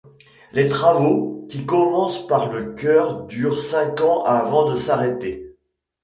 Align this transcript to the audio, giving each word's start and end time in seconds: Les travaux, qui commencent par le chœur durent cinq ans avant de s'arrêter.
Les 0.51 0.67
travaux, 0.67 1.45
qui 1.47 1.63
commencent 1.63 2.25
par 2.25 2.51
le 2.51 2.73
chœur 2.73 3.27
durent 3.27 3.59
cinq 3.59 4.01
ans 4.01 4.23
avant 4.23 4.65
de 4.67 4.75
s'arrêter. 4.75 5.55